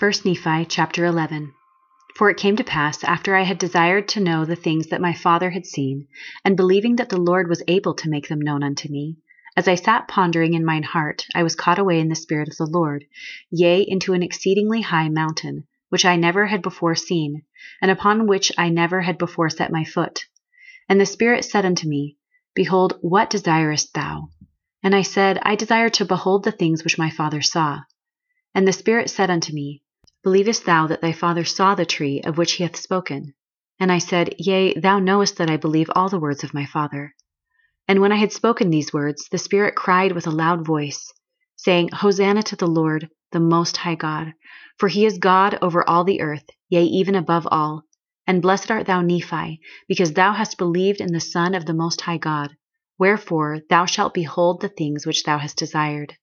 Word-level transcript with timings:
1 0.00 0.12
Nephi 0.24 0.64
chapter 0.66 1.04
11 1.04 1.52
For 2.14 2.30
it 2.30 2.36
came 2.36 2.54
to 2.54 2.62
pass, 2.62 3.02
after 3.02 3.34
I 3.34 3.42
had 3.42 3.58
desired 3.58 4.06
to 4.10 4.20
know 4.20 4.44
the 4.44 4.54
things 4.54 4.86
that 4.90 5.00
my 5.00 5.12
father 5.12 5.50
had 5.50 5.66
seen, 5.66 6.06
and 6.44 6.56
believing 6.56 6.94
that 6.96 7.08
the 7.08 7.20
Lord 7.20 7.48
was 7.48 7.64
able 7.66 7.94
to 7.94 8.08
make 8.08 8.28
them 8.28 8.40
known 8.40 8.62
unto 8.62 8.88
me, 8.88 9.16
as 9.56 9.66
I 9.66 9.74
sat 9.74 10.06
pondering 10.06 10.54
in 10.54 10.64
mine 10.64 10.84
heart, 10.84 11.26
I 11.34 11.42
was 11.42 11.56
caught 11.56 11.80
away 11.80 11.98
in 11.98 12.08
the 12.08 12.14
Spirit 12.14 12.46
of 12.46 12.56
the 12.56 12.66
Lord, 12.66 13.06
yea, 13.50 13.80
into 13.80 14.12
an 14.12 14.22
exceedingly 14.22 14.82
high 14.82 15.08
mountain, 15.08 15.66
which 15.88 16.04
I 16.04 16.14
never 16.14 16.46
had 16.46 16.62
before 16.62 16.94
seen, 16.94 17.42
and 17.82 17.90
upon 17.90 18.28
which 18.28 18.52
I 18.56 18.68
never 18.68 19.00
had 19.00 19.18
before 19.18 19.50
set 19.50 19.72
my 19.72 19.82
foot. 19.82 20.26
And 20.88 21.00
the 21.00 21.06
Spirit 21.06 21.44
said 21.44 21.64
unto 21.64 21.88
me, 21.88 22.18
Behold, 22.54 22.96
what 23.00 23.30
desirest 23.30 23.94
thou? 23.94 24.28
And 24.80 24.94
I 24.94 25.02
said, 25.02 25.40
I 25.42 25.56
desire 25.56 25.88
to 25.88 26.04
behold 26.04 26.44
the 26.44 26.52
things 26.52 26.84
which 26.84 26.98
my 26.98 27.10
father 27.10 27.42
saw. 27.42 27.80
And 28.54 28.66
the 28.66 28.72
Spirit 28.72 29.10
said 29.10 29.28
unto 29.28 29.52
me, 29.52 29.82
Believest 30.24 30.66
thou 30.66 30.88
that 30.88 31.00
thy 31.00 31.12
father 31.12 31.44
saw 31.44 31.76
the 31.76 31.86
tree 31.86 32.20
of 32.22 32.36
which 32.36 32.54
he 32.54 32.64
hath 32.64 32.74
spoken? 32.74 33.34
And 33.78 33.92
I 33.92 33.98
said, 33.98 34.34
Yea, 34.36 34.74
thou 34.74 34.98
knowest 34.98 35.36
that 35.36 35.48
I 35.48 35.56
believe 35.56 35.88
all 35.94 36.08
the 36.08 36.18
words 36.18 36.42
of 36.42 36.52
my 36.52 36.66
father. 36.66 37.14
And 37.86 38.00
when 38.00 38.10
I 38.10 38.16
had 38.16 38.32
spoken 38.32 38.70
these 38.70 38.92
words, 38.92 39.28
the 39.30 39.38
Spirit 39.38 39.76
cried 39.76 40.10
with 40.10 40.26
a 40.26 40.32
loud 40.32 40.66
voice, 40.66 41.12
saying, 41.54 41.90
Hosanna 41.92 42.42
to 42.42 42.56
the 42.56 42.66
Lord, 42.66 43.08
the 43.30 43.38
Most 43.38 43.76
High 43.76 43.94
God, 43.94 44.34
for 44.76 44.88
he 44.88 45.06
is 45.06 45.18
God 45.18 45.56
over 45.62 45.88
all 45.88 46.02
the 46.02 46.20
earth, 46.20 46.50
yea, 46.68 46.82
even 46.82 47.14
above 47.14 47.46
all. 47.52 47.84
And 48.26 48.42
blessed 48.42 48.72
art 48.72 48.86
thou, 48.86 49.02
Nephi, 49.02 49.60
because 49.86 50.14
thou 50.14 50.32
hast 50.32 50.58
believed 50.58 51.00
in 51.00 51.12
the 51.12 51.20
Son 51.20 51.54
of 51.54 51.64
the 51.64 51.74
Most 51.74 52.00
High 52.00 52.18
God. 52.18 52.56
Wherefore 52.98 53.60
thou 53.70 53.86
shalt 53.86 54.14
behold 54.14 54.62
the 54.62 54.68
things 54.68 55.06
which 55.06 55.22
thou 55.22 55.38
hast 55.38 55.56
desired. 55.56 56.16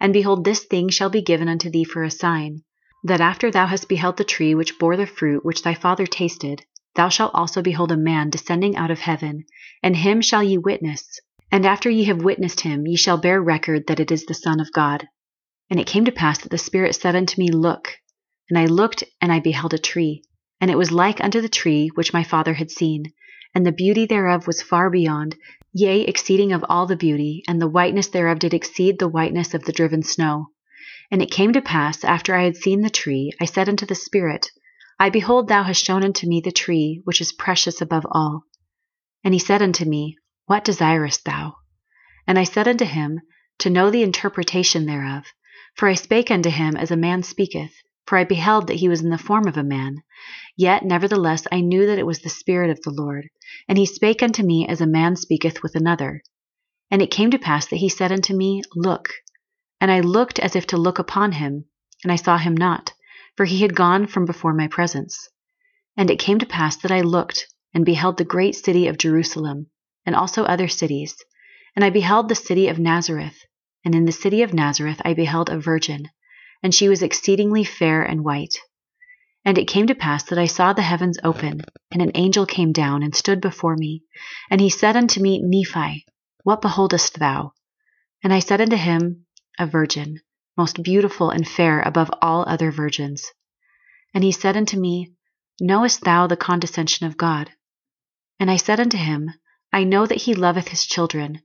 And 0.00 0.12
behold, 0.12 0.44
this 0.44 0.64
thing 0.64 0.88
shall 0.88 1.10
be 1.10 1.22
given 1.22 1.48
unto 1.48 1.70
thee 1.70 1.84
for 1.84 2.02
a 2.02 2.10
sign 2.10 2.64
that 3.02 3.20
after 3.20 3.50
thou 3.50 3.66
hast 3.66 3.88
beheld 3.88 4.16
the 4.16 4.24
tree 4.24 4.54
which 4.54 4.78
bore 4.78 4.96
the 4.96 5.06
fruit 5.06 5.44
which 5.44 5.62
thy 5.62 5.74
father 5.74 6.06
tasted, 6.06 6.64
thou 6.94 7.08
shalt 7.08 7.34
also 7.34 7.62
behold 7.62 7.90
a 7.92 7.96
man 7.96 8.30
descending 8.30 8.76
out 8.76 8.90
of 8.90 8.98
heaven, 8.98 9.44
and 9.82 9.96
him 9.96 10.20
shall 10.20 10.42
ye 10.42 10.58
witness. 10.58 11.20
And 11.50 11.66
after 11.66 11.90
ye 11.90 12.04
have 12.04 12.22
witnessed 12.22 12.60
him, 12.60 12.86
ye 12.86 12.96
shall 12.96 13.16
bear 13.16 13.42
record 13.42 13.86
that 13.86 14.00
it 14.00 14.12
is 14.12 14.26
the 14.26 14.34
Son 14.34 14.60
of 14.60 14.72
God. 14.72 15.08
And 15.68 15.80
it 15.80 15.86
came 15.86 16.04
to 16.04 16.12
pass 16.12 16.38
that 16.38 16.50
the 16.50 16.58
Spirit 16.58 16.94
said 16.94 17.16
unto 17.16 17.40
me, 17.40 17.50
Look. 17.50 17.96
And 18.48 18.58
I 18.58 18.66
looked, 18.66 19.04
and 19.20 19.32
I 19.32 19.40
beheld 19.40 19.74
a 19.74 19.78
tree, 19.78 20.22
and 20.60 20.70
it 20.70 20.78
was 20.78 20.92
like 20.92 21.22
unto 21.22 21.40
the 21.40 21.48
tree 21.48 21.90
which 21.94 22.12
my 22.12 22.22
father 22.22 22.54
had 22.54 22.70
seen, 22.70 23.12
and 23.54 23.64
the 23.64 23.72
beauty 23.72 24.06
thereof 24.06 24.46
was 24.46 24.62
far 24.62 24.90
beyond, 24.90 25.36
yea, 25.72 26.02
exceeding 26.02 26.52
of 26.52 26.64
all 26.68 26.86
the 26.86 26.96
beauty, 26.96 27.42
and 27.48 27.60
the 27.60 27.68
whiteness 27.68 28.08
thereof 28.08 28.38
did 28.38 28.54
exceed 28.54 28.98
the 28.98 29.08
whiteness 29.08 29.54
of 29.54 29.64
the 29.64 29.72
driven 29.72 30.02
snow. 30.02 30.46
And 31.10 31.20
it 31.20 31.30
came 31.30 31.52
to 31.54 31.60
pass, 31.60 32.04
after 32.04 32.36
I 32.36 32.44
had 32.44 32.56
seen 32.56 32.82
the 32.82 32.90
tree, 32.90 33.32
I 33.40 33.44
said 33.44 33.68
unto 33.68 33.84
the 33.84 33.94
Spirit, 33.94 34.50
I 34.98 35.10
behold, 35.10 35.48
thou 35.48 35.64
hast 35.64 35.84
shown 35.84 36.04
unto 36.04 36.28
me 36.28 36.40
the 36.40 36.52
tree, 36.52 37.00
which 37.04 37.20
is 37.20 37.32
precious 37.32 37.80
above 37.80 38.06
all. 38.10 38.44
And 39.24 39.34
he 39.34 39.40
said 39.40 39.60
unto 39.60 39.84
me, 39.84 40.16
What 40.46 40.64
desirest 40.64 41.24
thou? 41.24 41.56
And 42.26 42.38
I 42.38 42.44
said 42.44 42.68
unto 42.68 42.84
him, 42.84 43.20
To 43.58 43.70
know 43.70 43.90
the 43.90 44.02
interpretation 44.02 44.86
thereof. 44.86 45.24
For 45.74 45.88
I 45.88 45.94
spake 45.94 46.30
unto 46.30 46.50
him 46.50 46.76
as 46.76 46.90
a 46.90 46.96
man 46.96 47.22
speaketh, 47.22 47.72
for 48.06 48.18
I 48.18 48.24
beheld 48.24 48.66
that 48.66 48.76
he 48.76 48.88
was 48.88 49.02
in 49.02 49.10
the 49.10 49.18
form 49.18 49.48
of 49.48 49.56
a 49.56 49.64
man. 49.64 50.02
Yet, 50.56 50.84
nevertheless, 50.84 51.46
I 51.50 51.60
knew 51.60 51.86
that 51.86 51.98
it 51.98 52.06
was 52.06 52.20
the 52.20 52.28
Spirit 52.28 52.70
of 52.70 52.82
the 52.82 52.90
Lord. 52.90 53.30
And 53.68 53.78
he 53.78 53.86
spake 53.86 54.22
unto 54.22 54.42
me 54.42 54.68
as 54.68 54.80
a 54.80 54.86
man 54.86 55.16
speaketh 55.16 55.62
with 55.62 55.74
another. 55.74 56.22
And 56.90 57.02
it 57.02 57.10
came 57.10 57.30
to 57.30 57.38
pass 57.38 57.66
that 57.66 57.76
he 57.76 57.88
said 57.88 58.12
unto 58.12 58.36
me, 58.36 58.62
Look. 58.74 59.10
And 59.80 59.90
I 59.90 60.00
looked 60.00 60.38
as 60.38 60.54
if 60.54 60.66
to 60.68 60.76
look 60.76 60.98
upon 60.98 61.32
him, 61.32 61.64
and 62.02 62.12
I 62.12 62.16
saw 62.16 62.36
him 62.36 62.54
not, 62.54 62.92
for 63.36 63.46
he 63.46 63.60
had 63.60 63.74
gone 63.74 64.06
from 64.06 64.26
before 64.26 64.52
my 64.52 64.68
presence. 64.68 65.28
And 65.96 66.10
it 66.10 66.18
came 66.18 66.38
to 66.38 66.46
pass 66.46 66.76
that 66.76 66.92
I 66.92 67.00
looked, 67.00 67.46
and 67.72 67.84
beheld 67.84 68.18
the 68.18 68.24
great 68.24 68.54
city 68.54 68.86
of 68.88 68.98
Jerusalem, 68.98 69.68
and 70.04 70.14
also 70.14 70.44
other 70.44 70.68
cities. 70.68 71.16
And 71.74 71.84
I 71.84 71.90
beheld 71.90 72.28
the 72.28 72.34
city 72.34 72.68
of 72.68 72.78
Nazareth, 72.78 73.44
and 73.84 73.94
in 73.94 74.04
the 74.04 74.12
city 74.12 74.42
of 74.42 74.52
Nazareth 74.52 75.00
I 75.04 75.14
beheld 75.14 75.48
a 75.48 75.58
virgin, 75.58 76.08
and 76.62 76.74
she 76.74 76.88
was 76.88 77.02
exceedingly 77.02 77.64
fair 77.64 78.02
and 78.02 78.24
white. 78.24 78.54
And 79.44 79.56
it 79.56 79.68
came 79.68 79.86
to 79.86 79.94
pass 79.94 80.24
that 80.24 80.38
I 80.38 80.46
saw 80.46 80.72
the 80.74 80.82
heavens 80.82 81.18
open, 81.24 81.62
and 81.90 82.02
an 82.02 82.12
angel 82.14 82.44
came 82.44 82.72
down 82.72 83.02
and 83.02 83.14
stood 83.14 83.40
before 83.40 83.76
me. 83.76 84.02
And 84.50 84.60
he 84.60 84.68
said 84.68 84.96
unto 84.96 85.22
me, 85.22 85.40
Nephi, 85.42 86.04
what 86.44 86.60
beholdest 86.60 87.18
thou? 87.18 87.54
And 88.22 88.34
I 88.34 88.40
said 88.40 88.60
unto 88.60 88.76
him, 88.76 89.24
a 89.60 89.66
virgin, 89.66 90.20
most 90.56 90.82
beautiful 90.82 91.30
and 91.30 91.46
fair 91.46 91.80
above 91.82 92.10
all 92.20 92.44
other 92.48 92.72
virgins. 92.72 93.30
And 94.12 94.24
he 94.24 94.32
said 94.32 94.56
unto 94.56 94.80
me, 94.80 95.12
Knowest 95.60 96.00
thou 96.00 96.26
the 96.26 96.36
condescension 96.36 97.06
of 97.06 97.16
God? 97.16 97.52
And 98.40 98.50
I 98.50 98.56
said 98.56 98.80
unto 98.80 98.96
him, 98.96 99.30
I 99.72 99.84
know 99.84 100.06
that 100.06 100.22
he 100.22 100.34
loveth 100.34 100.68
his 100.68 100.86
children. 100.86 101.42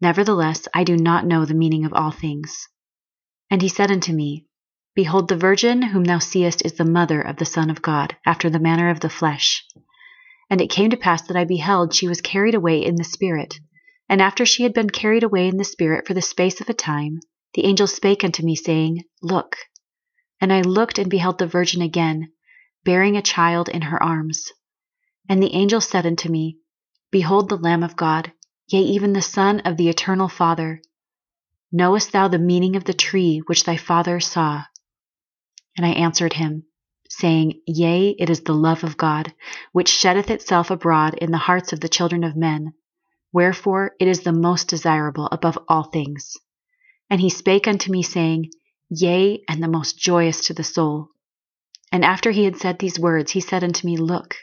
Nevertheless, 0.00 0.66
I 0.74 0.82
do 0.82 0.96
not 0.96 1.24
know 1.24 1.44
the 1.44 1.54
meaning 1.54 1.84
of 1.84 1.94
all 1.94 2.10
things. 2.10 2.68
And 3.48 3.62
he 3.62 3.68
said 3.68 3.90
unto 3.90 4.12
me, 4.12 4.46
Behold, 4.94 5.28
the 5.28 5.36
virgin 5.36 5.80
whom 5.80 6.04
thou 6.04 6.18
seest 6.18 6.64
is 6.64 6.74
the 6.74 6.84
mother 6.84 7.22
of 7.22 7.36
the 7.36 7.46
Son 7.46 7.70
of 7.70 7.80
God, 7.80 8.16
after 8.26 8.50
the 8.50 8.58
manner 8.58 8.90
of 8.90 9.00
the 9.00 9.08
flesh. 9.08 9.64
And 10.50 10.60
it 10.60 10.68
came 10.70 10.90
to 10.90 10.96
pass 10.96 11.22
that 11.22 11.36
I 11.36 11.44
beheld 11.44 11.94
she 11.94 12.08
was 12.08 12.20
carried 12.20 12.54
away 12.54 12.84
in 12.84 12.96
the 12.96 13.04
Spirit. 13.04 13.60
And 14.08 14.20
after 14.20 14.44
she 14.44 14.64
had 14.64 14.74
been 14.74 14.90
carried 14.90 15.22
away 15.22 15.48
in 15.48 15.56
the 15.56 15.64
Spirit 15.64 16.06
for 16.06 16.12
the 16.12 16.20
space 16.20 16.60
of 16.60 16.68
a 16.68 16.74
time, 16.74 17.20
the 17.54 17.64
angel 17.64 17.86
spake 17.86 18.24
unto 18.24 18.44
me, 18.44 18.56
saying, 18.56 19.04
Look. 19.22 19.56
And 20.40 20.52
I 20.52 20.62
looked 20.62 20.98
and 20.98 21.10
beheld 21.10 21.38
the 21.38 21.46
virgin 21.46 21.82
again, 21.82 22.32
bearing 22.84 23.16
a 23.16 23.22
child 23.22 23.68
in 23.68 23.82
her 23.82 24.02
arms. 24.02 24.50
And 25.28 25.42
the 25.42 25.54
angel 25.54 25.80
said 25.80 26.06
unto 26.06 26.28
me, 26.28 26.58
Behold 27.10 27.48
the 27.48 27.56
Lamb 27.56 27.82
of 27.82 27.96
God, 27.96 28.32
yea, 28.68 28.80
even 28.80 29.12
the 29.12 29.22
Son 29.22 29.60
of 29.60 29.76
the 29.76 29.88
eternal 29.88 30.28
Father. 30.28 30.80
Knowest 31.70 32.12
thou 32.12 32.28
the 32.28 32.38
meaning 32.38 32.76
of 32.76 32.84
the 32.84 32.94
tree 32.94 33.38
which 33.46 33.64
thy 33.64 33.76
father 33.76 34.18
saw? 34.18 34.64
And 35.76 35.86
I 35.86 35.90
answered 35.90 36.34
him, 36.34 36.64
saying, 37.08 37.60
Yea, 37.66 38.10
it 38.18 38.30
is 38.30 38.40
the 38.40 38.54
love 38.54 38.84
of 38.84 38.96
God, 38.96 39.34
which 39.72 39.88
sheddeth 39.88 40.30
itself 40.30 40.70
abroad 40.70 41.14
in 41.14 41.30
the 41.30 41.38
hearts 41.38 41.72
of 41.72 41.80
the 41.80 41.88
children 41.88 42.24
of 42.24 42.36
men. 42.36 42.72
Wherefore 43.32 43.94
it 44.00 44.08
is 44.08 44.20
the 44.20 44.32
most 44.32 44.68
desirable 44.68 45.28
above 45.30 45.58
all 45.68 45.84
things. 45.84 46.36
And 47.12 47.20
he 47.20 47.28
spake 47.28 47.68
unto 47.68 47.92
me, 47.92 48.02
saying, 48.02 48.52
Yea, 48.88 49.44
and 49.46 49.62
the 49.62 49.68
most 49.68 49.98
joyous 49.98 50.46
to 50.46 50.54
the 50.54 50.64
soul. 50.64 51.08
And 51.92 52.06
after 52.06 52.30
he 52.30 52.44
had 52.44 52.56
said 52.56 52.78
these 52.78 52.98
words, 52.98 53.32
he 53.32 53.40
said 53.40 53.62
unto 53.62 53.86
me, 53.86 53.98
Look. 53.98 54.34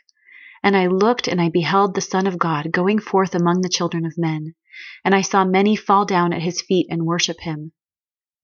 And 0.62 0.78
I 0.78 0.86
looked, 0.86 1.28
and 1.28 1.42
I 1.42 1.50
beheld 1.50 1.96
the 1.96 2.02
Son 2.02 2.28
of 2.28 2.38
God 2.38 2.72
going 2.72 3.00
forth 3.00 3.34
among 3.34 3.62
the 3.62 3.70
children 3.70 4.06
of 4.06 4.20
men. 4.20 4.54
And 5.04 5.16
I 5.16 5.22
saw 5.22 5.46
many 5.46 5.76
fall 5.76 6.06
down 6.06 6.32
at 6.32 6.44
his 6.44 6.62
feet 6.62 6.86
and 6.92 7.08
worship 7.08 7.40
him. 7.40 7.72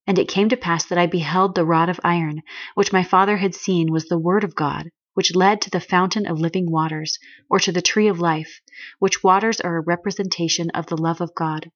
And 0.08 0.18
it 0.18 0.28
came 0.28 0.50
to 0.50 0.58
pass 0.58 0.86
that 0.86 0.98
I 0.98 1.06
beheld 1.06 1.54
the 1.54 1.64
rod 1.64 1.90
of 1.90 2.00
iron, 2.04 2.42
which 2.74 2.92
my 2.92 3.04
father 3.04 3.38
had 3.38 3.54
seen 3.54 3.92
was 3.92 4.08
the 4.08 4.18
word 4.18 4.44
of 4.44 4.56
God, 4.56 4.90
which 5.14 5.36
led 5.36 5.62
to 5.62 5.70
the 5.70 5.80
fountain 5.80 6.26
of 6.26 6.40
living 6.40 6.72
waters, 6.72 7.20
or 7.48 7.60
to 7.60 7.72
the 7.72 7.80
tree 7.80 8.08
of 8.08 8.20
life, 8.20 8.60
which 8.98 9.24
waters 9.24 9.62
are 9.62 9.78
a 9.78 9.82
representation 9.82 10.72
of 10.72 10.88
the 10.88 10.98
love 10.98 11.22
of 11.22 11.36
God. 11.36 11.70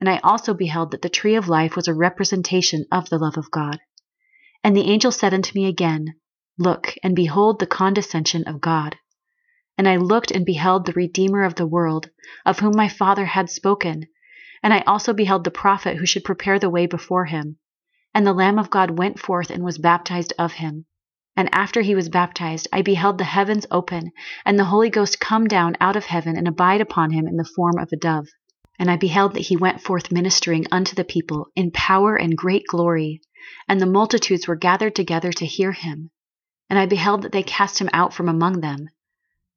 And 0.00 0.08
I 0.08 0.18
also 0.18 0.54
beheld 0.54 0.92
that 0.92 1.02
the 1.02 1.08
tree 1.08 1.34
of 1.34 1.48
life 1.48 1.74
was 1.74 1.88
a 1.88 1.94
representation 1.94 2.84
of 2.92 3.08
the 3.08 3.18
love 3.18 3.36
of 3.36 3.50
God. 3.50 3.80
And 4.62 4.76
the 4.76 4.90
angel 4.90 5.10
said 5.10 5.34
unto 5.34 5.52
me 5.54 5.66
again, 5.66 6.14
Look, 6.58 6.94
and 7.02 7.16
behold 7.16 7.58
the 7.58 7.66
condescension 7.66 8.44
of 8.44 8.60
God. 8.60 8.96
And 9.76 9.88
I 9.88 9.96
looked 9.96 10.30
and 10.30 10.44
beheld 10.44 10.86
the 10.86 10.92
Redeemer 10.92 11.44
of 11.44 11.54
the 11.54 11.66
world, 11.66 12.10
of 12.44 12.58
whom 12.58 12.76
my 12.76 12.88
Father 12.88 13.26
had 13.26 13.48
spoken. 13.48 14.06
And 14.62 14.74
I 14.74 14.80
also 14.80 15.12
beheld 15.12 15.44
the 15.44 15.50
prophet 15.50 15.96
who 15.96 16.06
should 16.06 16.24
prepare 16.24 16.58
the 16.58 16.70
way 16.70 16.86
before 16.86 17.26
him. 17.26 17.58
And 18.12 18.26
the 18.26 18.32
Lamb 18.32 18.58
of 18.58 18.70
God 18.70 18.98
went 18.98 19.20
forth 19.20 19.50
and 19.50 19.62
was 19.62 19.78
baptized 19.78 20.32
of 20.38 20.54
him. 20.54 20.86
And 21.36 21.48
after 21.52 21.82
he 21.82 21.94
was 21.94 22.08
baptized, 22.08 22.66
I 22.72 22.82
beheld 22.82 23.18
the 23.18 23.24
heavens 23.24 23.66
open, 23.70 24.10
and 24.44 24.58
the 24.58 24.64
Holy 24.64 24.90
Ghost 24.90 25.20
come 25.20 25.46
down 25.46 25.76
out 25.80 25.94
of 25.94 26.06
heaven 26.06 26.36
and 26.36 26.48
abide 26.48 26.80
upon 26.80 27.12
him 27.12 27.28
in 27.28 27.36
the 27.36 27.44
form 27.44 27.78
of 27.78 27.90
a 27.92 27.96
dove. 27.96 28.26
And 28.78 28.90
I 28.90 28.96
beheld 28.96 29.34
that 29.34 29.46
he 29.46 29.56
went 29.56 29.82
forth 29.82 30.12
ministering 30.12 30.66
unto 30.70 30.94
the 30.94 31.04
people 31.04 31.48
in 31.56 31.72
power 31.72 32.14
and 32.14 32.36
great 32.36 32.64
glory, 32.68 33.20
and 33.68 33.80
the 33.80 33.86
multitudes 33.86 34.46
were 34.46 34.56
gathered 34.56 34.94
together 34.94 35.32
to 35.32 35.46
hear 35.46 35.72
him. 35.72 36.10
And 36.70 36.78
I 36.78 36.86
beheld 36.86 37.22
that 37.22 37.32
they 37.32 37.42
cast 37.42 37.80
him 37.80 37.90
out 37.92 38.14
from 38.14 38.28
among 38.28 38.60
them. 38.60 38.88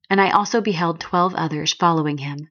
And 0.10 0.20
I 0.20 0.32
also 0.32 0.60
beheld 0.60 1.00
twelve 1.00 1.36
others 1.36 1.74
following 1.74 2.18
him. 2.18 2.50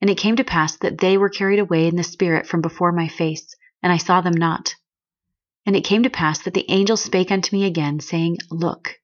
And 0.00 0.08
it 0.08 0.18
came 0.18 0.36
to 0.36 0.44
pass 0.44 0.76
that 0.76 0.98
they 0.98 1.18
were 1.18 1.28
carried 1.28 1.58
away 1.58 1.86
in 1.86 1.96
the 1.96 2.02
Spirit 2.04 2.46
from 2.46 2.60
before 2.60 2.92
my 2.92 3.08
face, 3.08 3.54
and 3.82 3.92
I 3.92 3.96
saw 3.96 4.20
them 4.20 4.34
not. 4.34 4.74
And 5.66 5.74
it 5.74 5.84
came 5.84 6.02
to 6.02 6.10
pass 6.10 6.40
that 6.42 6.54
the 6.54 6.70
angel 6.70 6.96
spake 6.96 7.30
unto 7.30 7.56
me 7.56 7.64
again, 7.64 8.00
saying, 8.00 8.38
Look. 8.50 9.00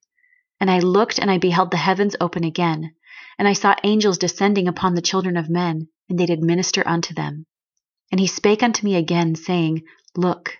And 0.60 0.70
I 0.70 0.78
looked, 0.80 1.18
and 1.18 1.30
I 1.30 1.38
beheld 1.38 1.70
the 1.70 1.76
heavens 1.78 2.14
open 2.20 2.44
again, 2.44 2.94
and 3.40 3.48
I 3.48 3.54
saw 3.54 3.74
angels 3.82 4.18
descending 4.18 4.68
upon 4.68 4.94
the 4.94 5.00
children 5.00 5.38
of 5.38 5.48
men 5.48 5.88
and 6.10 6.18
they 6.18 6.26
did 6.26 6.42
minister 6.42 6.86
unto 6.86 7.14
them. 7.14 7.46
And 8.12 8.20
he 8.20 8.26
spake 8.26 8.62
unto 8.62 8.84
me 8.84 8.96
again, 8.96 9.34
saying, 9.34 9.84
Look. 10.14 10.58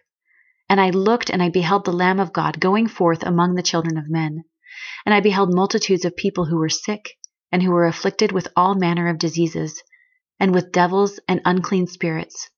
And 0.67 0.81
I 0.81 0.89
looked, 0.89 1.29
and 1.29 1.43
I 1.43 1.51
beheld 1.51 1.85
the 1.85 1.93
Lamb 1.93 2.19
of 2.19 2.33
God 2.33 2.59
going 2.59 2.87
forth 2.89 3.23
among 3.23 3.55
the 3.55 3.63
children 3.63 3.99
of 3.99 4.09
men. 4.09 4.45
And 5.05 5.15
I 5.15 5.21
beheld 5.21 5.53
multitudes 5.53 6.07
of 6.07 6.17
people 6.17 6.47
who 6.47 6.57
were 6.57 6.71
sick, 6.71 7.19
and 7.53 7.63
who 7.63 7.71
were 7.71 7.85
afflicted 7.85 8.33
with 8.33 8.49
all 8.57 8.75
manner 8.75 9.09
of 9.09 9.19
diseases, 9.19 9.83
and 10.39 10.55
with 10.55 10.73
devils 10.73 11.21
and 11.29 11.43
unclean 11.45 11.87
spirits. 11.87 12.49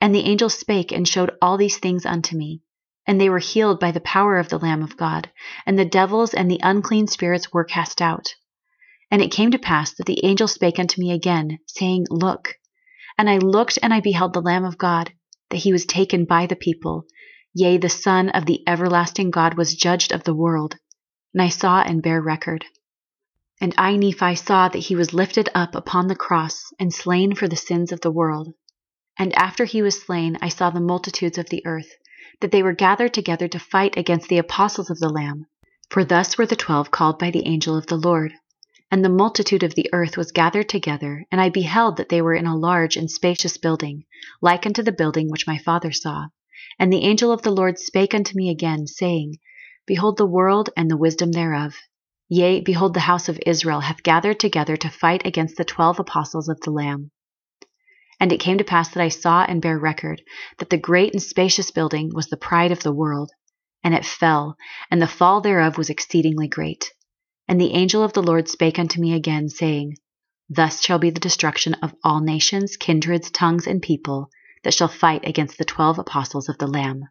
And 0.00 0.14
the 0.14 0.24
angel 0.26 0.50
spake 0.50 0.92
and 0.92 1.08
showed 1.08 1.32
all 1.42 1.56
these 1.56 1.78
things 1.78 2.06
unto 2.06 2.36
me. 2.36 2.62
And 3.08 3.20
they 3.20 3.28
were 3.28 3.40
healed 3.40 3.80
by 3.80 3.90
the 3.90 4.00
power 4.00 4.38
of 4.38 4.50
the 4.50 4.58
Lamb 4.58 4.84
of 4.84 4.96
God, 4.96 5.32
and 5.66 5.76
the 5.76 5.84
devils 5.84 6.32
and 6.32 6.48
the 6.48 6.60
unclean 6.62 7.08
spirits 7.08 7.52
were 7.52 7.64
cast 7.64 8.00
out. 8.00 8.36
And 9.14 9.22
it 9.22 9.30
came 9.30 9.52
to 9.52 9.60
pass 9.60 9.94
that 9.94 10.06
the 10.06 10.24
angel 10.24 10.48
spake 10.48 10.80
unto 10.80 11.00
me 11.00 11.12
again, 11.12 11.60
saying, 11.68 12.06
Look. 12.10 12.56
And 13.16 13.30
I 13.30 13.38
looked, 13.38 13.78
and 13.80 13.94
I 13.94 14.00
beheld 14.00 14.32
the 14.32 14.42
Lamb 14.42 14.64
of 14.64 14.76
God, 14.76 15.12
that 15.50 15.58
he 15.58 15.72
was 15.72 15.86
taken 15.86 16.24
by 16.24 16.46
the 16.46 16.56
people. 16.56 17.04
Yea, 17.54 17.76
the 17.76 17.88
Son 17.88 18.30
of 18.30 18.44
the 18.44 18.66
everlasting 18.66 19.30
God 19.30 19.54
was 19.56 19.76
judged 19.76 20.10
of 20.10 20.24
the 20.24 20.34
world. 20.34 20.78
And 21.32 21.40
I 21.40 21.48
saw 21.48 21.80
and 21.80 22.02
bear 22.02 22.20
record. 22.20 22.64
And 23.60 23.72
I, 23.78 23.94
Nephi, 23.94 24.34
saw 24.34 24.68
that 24.68 24.78
he 24.80 24.96
was 24.96 25.14
lifted 25.14 25.48
up 25.54 25.76
upon 25.76 26.08
the 26.08 26.16
cross 26.16 26.72
and 26.80 26.92
slain 26.92 27.36
for 27.36 27.46
the 27.46 27.54
sins 27.54 27.92
of 27.92 28.00
the 28.00 28.10
world. 28.10 28.52
And 29.16 29.32
after 29.34 29.64
he 29.64 29.80
was 29.80 30.02
slain, 30.02 30.38
I 30.42 30.48
saw 30.48 30.70
the 30.70 30.80
multitudes 30.80 31.38
of 31.38 31.50
the 31.50 31.64
earth, 31.64 31.92
that 32.40 32.50
they 32.50 32.64
were 32.64 32.74
gathered 32.74 33.14
together 33.14 33.46
to 33.46 33.60
fight 33.60 33.96
against 33.96 34.28
the 34.28 34.38
apostles 34.38 34.90
of 34.90 34.98
the 34.98 35.08
Lamb. 35.08 35.46
For 35.88 36.04
thus 36.04 36.36
were 36.36 36.46
the 36.46 36.56
twelve 36.56 36.90
called 36.90 37.20
by 37.20 37.30
the 37.30 37.46
angel 37.46 37.76
of 37.76 37.86
the 37.86 37.96
Lord. 37.96 38.32
And 38.90 39.04
the 39.04 39.08
multitude 39.08 39.62
of 39.62 39.74
the 39.74 39.88
earth 39.92 40.16
was 40.16 40.32
gathered 40.32 40.68
together, 40.68 41.24
and 41.32 41.40
I 41.40 41.48
beheld 41.48 41.96
that 41.96 42.10
they 42.10 42.22
were 42.22 42.34
in 42.34 42.46
a 42.46 42.56
large 42.56 42.96
and 42.96 43.10
spacious 43.10 43.56
building, 43.56 44.04
like 44.40 44.66
unto 44.66 44.82
the 44.82 44.92
building 44.92 45.30
which 45.30 45.46
my 45.46 45.58
father 45.58 45.90
saw. 45.90 46.26
And 46.78 46.92
the 46.92 47.04
angel 47.04 47.32
of 47.32 47.42
the 47.42 47.50
Lord 47.50 47.78
spake 47.78 48.14
unto 48.14 48.36
me 48.36 48.50
again, 48.50 48.86
saying, 48.86 49.38
Behold 49.86 50.16
the 50.16 50.26
world 50.26 50.70
and 50.76 50.90
the 50.90 50.96
wisdom 50.96 51.32
thereof. 51.32 51.74
Yea, 52.28 52.60
behold, 52.60 52.94
the 52.94 53.00
house 53.00 53.28
of 53.28 53.38
Israel 53.44 53.80
hath 53.80 54.02
gathered 54.02 54.40
together 54.40 54.76
to 54.76 54.88
fight 54.88 55.26
against 55.26 55.56
the 55.56 55.64
twelve 55.64 55.98
apostles 55.98 56.48
of 56.48 56.60
the 56.60 56.70
Lamb. 56.70 57.10
And 58.18 58.32
it 58.32 58.40
came 58.40 58.58
to 58.58 58.64
pass 58.64 58.90
that 58.90 59.02
I 59.02 59.08
saw 59.08 59.44
and 59.44 59.60
bare 59.60 59.78
record 59.78 60.22
that 60.58 60.70
the 60.70 60.78
great 60.78 61.12
and 61.12 61.22
spacious 61.22 61.70
building 61.70 62.10
was 62.14 62.28
the 62.28 62.36
pride 62.36 62.72
of 62.72 62.82
the 62.82 62.92
world, 62.92 63.30
and 63.82 63.94
it 63.94 64.04
fell, 64.04 64.56
and 64.90 65.02
the 65.02 65.06
fall 65.06 65.40
thereof 65.40 65.76
was 65.76 65.90
exceedingly 65.90 66.48
great. 66.48 66.92
And 67.46 67.60
the 67.60 67.72
angel 67.72 68.02
of 68.02 68.12
the 68.12 68.22
Lord 68.22 68.48
spake 68.48 68.78
unto 68.78 69.00
me 69.00 69.12
again, 69.12 69.48
saying, 69.48 69.96
Thus 70.48 70.82
shall 70.82 70.98
be 70.98 71.10
the 71.10 71.20
destruction 71.20 71.74
of 71.74 71.94
all 72.02 72.20
nations, 72.20 72.76
kindreds, 72.76 73.30
tongues, 73.30 73.66
and 73.66 73.82
people 73.82 74.30
that 74.62 74.74
shall 74.74 74.88
fight 74.88 75.26
against 75.26 75.58
the 75.58 75.64
twelve 75.64 75.98
apostles 75.98 76.48
of 76.48 76.58
the 76.58 76.66
Lamb. 76.66 77.04